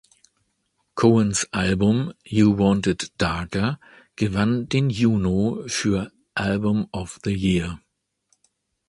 Cohens 0.95 1.47
Album 1.51 2.13
"You 2.23 2.49
Want 2.57 2.87
it 2.87 3.11
Darker" 3.19 3.77
gewann 4.15 4.67
den 4.67 4.89
Juno 4.89 5.63
für 5.67 6.11
Album 6.33 6.87
of 6.91 7.19
the 7.23 7.33
Year. 7.35 7.79